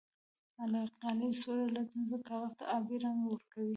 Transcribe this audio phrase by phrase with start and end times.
[0.65, 3.69] القلي سور لتمس کاغذ ته آبي رنګ ورکوي.